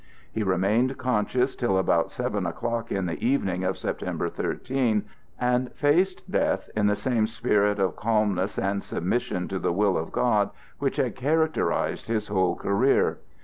He 0.31 0.41
remained 0.41 0.97
conscious 0.97 1.55
till 1.55 1.77
about 1.77 2.09
seven 2.09 2.47
o'clock 2.47 2.91
in 2.91 3.05
the 3.05 3.23
evening 3.23 3.63
of 3.63 3.77
September 3.77 4.29
13, 4.29 5.03
and 5.39 5.71
faced 5.73 6.27
death 6.31 6.71
in 6.75 6.87
the 6.87 6.95
same 6.95 7.27
spirit 7.27 7.77
of 7.77 7.95
calmness 7.95 8.57
and 8.57 8.81
submission 8.81 9.47
to 9.49 9.59
the 9.59 9.71
will 9.71 9.99
of 9.99 10.11
God 10.11 10.49
which 10.79 10.95
had 10.95 11.15
characterized 11.15 12.07
his 12.07 12.29
whole 12.29 12.55
career. 12.55 13.19